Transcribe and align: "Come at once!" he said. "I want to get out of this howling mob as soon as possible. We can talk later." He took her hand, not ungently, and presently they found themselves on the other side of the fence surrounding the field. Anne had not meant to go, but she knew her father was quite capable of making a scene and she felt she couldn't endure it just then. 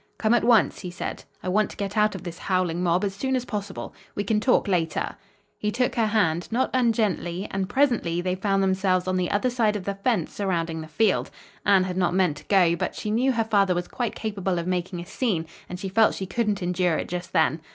"Come 0.17 0.33
at 0.33 0.43
once!" 0.43 0.79
he 0.79 0.89
said. 0.89 1.25
"I 1.43 1.49
want 1.49 1.69
to 1.69 1.77
get 1.77 1.95
out 1.95 2.15
of 2.15 2.23
this 2.23 2.39
howling 2.39 2.81
mob 2.81 3.03
as 3.03 3.13
soon 3.13 3.35
as 3.35 3.45
possible. 3.45 3.93
We 4.15 4.23
can 4.23 4.39
talk 4.39 4.67
later." 4.67 5.15
He 5.59 5.69
took 5.71 5.93
her 5.93 6.07
hand, 6.07 6.47
not 6.49 6.73
ungently, 6.73 7.47
and 7.51 7.69
presently 7.69 8.19
they 8.19 8.33
found 8.33 8.63
themselves 8.63 9.07
on 9.07 9.15
the 9.15 9.29
other 9.29 9.51
side 9.51 9.75
of 9.75 9.83
the 9.83 9.93
fence 9.93 10.33
surrounding 10.33 10.81
the 10.81 10.87
field. 10.87 11.29
Anne 11.67 11.83
had 11.83 11.97
not 11.97 12.15
meant 12.15 12.37
to 12.37 12.45
go, 12.45 12.75
but 12.75 12.95
she 12.95 13.11
knew 13.11 13.33
her 13.33 13.43
father 13.43 13.75
was 13.75 13.87
quite 13.87 14.15
capable 14.15 14.57
of 14.57 14.65
making 14.65 14.99
a 14.99 15.05
scene 15.05 15.45
and 15.69 15.79
she 15.79 15.87
felt 15.87 16.15
she 16.15 16.25
couldn't 16.25 16.63
endure 16.63 16.97
it 16.97 17.07
just 17.07 17.31
then. 17.31 17.61